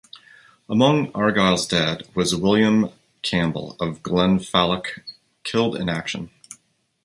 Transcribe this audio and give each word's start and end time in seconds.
Among 0.67 1.11
Argyll's 1.13 1.67
dead 1.67 2.09
was 2.15 2.35
William 2.35 2.89
Campbell 3.21 3.77
of 3.79 4.01
Glenfalloch 4.01 4.99
killed 5.43 5.75
in 5.75 5.89
action. 5.89 6.31